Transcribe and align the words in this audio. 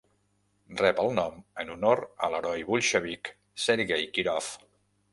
Rep 0.79 1.01
el 1.03 1.13
nom 1.19 1.37
en 1.65 1.69
honor 1.75 2.03
a 2.07 2.31
l'heroi 2.33 2.67
bolxevic 2.73 3.33
Sergej 3.67 4.05
Kirov. 4.19 4.55